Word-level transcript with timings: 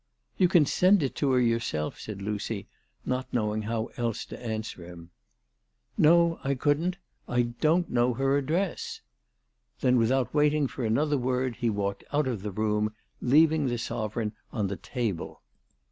"You 0.39 0.47
can 0.47 0.65
send 0.65 1.03
it 1.03 1.19
her 1.19 1.39
yourself," 1.39 1.99
said 1.99 2.23
Lucy, 2.23 2.67
not 3.05 3.31
knowing 3.31 3.61
how 3.61 3.89
else 3.97 4.25
to 4.25 4.43
answer 4.43 4.83
him." 4.83 5.11
No, 5.95 6.39
I 6.43 6.55
couldn't. 6.55 6.97
I 7.27 7.43
don't 7.43 7.87
know 7.87 8.15
her 8.15 8.35
address." 8.35 9.01
Then 9.81 9.97
without 9.99 10.33
waiting 10.33 10.65
for 10.65 10.83
another 10.83 11.19
word 11.19 11.57
he 11.57 11.69
walked 11.69 12.03
out 12.11 12.25
of 12.25 12.41
the 12.41 12.49
room, 12.49 12.93
leaving 13.21 13.67
the 13.67 13.77
sovereign 13.77 14.33
on 14.51 14.65
the 14.69 14.75
table. 14.75 15.43